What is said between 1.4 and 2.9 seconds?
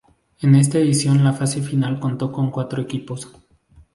final contó con cuatro